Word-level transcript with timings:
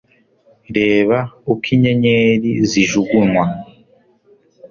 reba 0.77 1.17
uko 1.51 1.65
inyenyeri 1.75 2.51
zijugunywa 2.69 3.45